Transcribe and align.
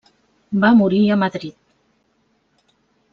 Va 0.63 0.71
morir 0.79 1.01
a 1.07 1.17
Madrid. 1.25 1.59